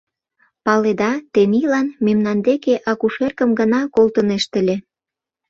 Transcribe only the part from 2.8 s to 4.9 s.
акушеркым гына колтынешт ыле.